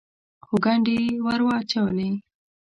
[0.45, 2.09] خو ګنډې یې ور اچولې.